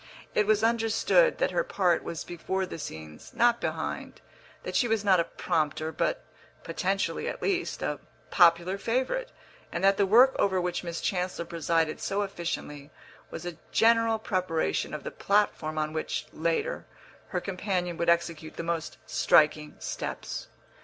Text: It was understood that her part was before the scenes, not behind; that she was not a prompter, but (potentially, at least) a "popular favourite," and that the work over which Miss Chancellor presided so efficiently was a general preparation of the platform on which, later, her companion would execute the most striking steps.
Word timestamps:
It 0.33 0.47
was 0.47 0.63
understood 0.63 1.37
that 1.37 1.51
her 1.51 1.63
part 1.63 2.03
was 2.03 2.23
before 2.23 2.65
the 2.65 2.79
scenes, 2.79 3.35
not 3.35 3.61
behind; 3.61 4.19
that 4.63 4.75
she 4.75 4.87
was 4.87 5.05
not 5.05 5.19
a 5.19 5.23
prompter, 5.23 5.91
but 5.91 6.23
(potentially, 6.63 7.27
at 7.27 7.43
least) 7.43 7.83
a 7.83 7.99
"popular 8.31 8.79
favourite," 8.79 9.29
and 9.71 9.83
that 9.83 9.97
the 9.97 10.07
work 10.07 10.35
over 10.39 10.59
which 10.59 10.83
Miss 10.83 11.01
Chancellor 11.01 11.45
presided 11.45 12.01
so 12.01 12.23
efficiently 12.23 12.89
was 13.29 13.45
a 13.45 13.57
general 13.71 14.17
preparation 14.17 14.95
of 14.95 15.03
the 15.03 15.11
platform 15.11 15.77
on 15.77 15.93
which, 15.93 16.25
later, 16.33 16.87
her 17.27 17.39
companion 17.39 17.95
would 17.97 18.09
execute 18.09 18.55
the 18.55 18.63
most 18.63 18.97
striking 19.05 19.75
steps. 19.77 20.47